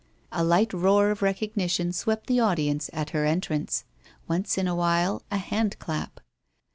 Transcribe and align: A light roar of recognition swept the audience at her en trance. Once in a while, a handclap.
A 0.31 0.43
light 0.43 0.73
roar 0.73 1.11
of 1.11 1.21
recognition 1.21 1.93
swept 1.93 2.25
the 2.25 2.39
audience 2.39 2.89
at 2.91 3.11
her 3.11 3.23
en 3.23 3.39
trance. 3.39 3.83
Once 4.27 4.57
in 4.57 4.67
a 4.67 4.73
while, 4.73 5.21
a 5.29 5.37
handclap. 5.37 6.19